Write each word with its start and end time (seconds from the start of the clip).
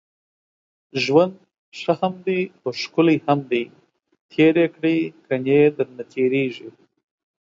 ژوند 1.03 1.35
ښه 1.79 1.93
هم 2.01 2.13
دی 2.25 2.39
اوښکلی 2.65 3.17
هم 3.27 3.39
دی 3.51 3.63
تېر 4.31 4.55
يې 4.61 4.67
کړئ، 4.75 4.99
کني 5.25 5.59
درنه 5.77 6.03
تېريږي 6.13 6.67